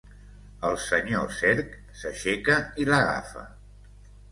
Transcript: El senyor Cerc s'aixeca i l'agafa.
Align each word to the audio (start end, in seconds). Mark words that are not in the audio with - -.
El 0.69 0.77
senyor 0.85 1.35
Cerc 1.41 1.77
s'aixeca 2.01 2.59
i 2.85 2.91
l'agafa. 2.91 3.47